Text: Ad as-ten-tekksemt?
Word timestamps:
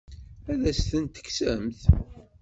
Ad 0.51 0.61
as-ten-tekksemt? 0.71 1.81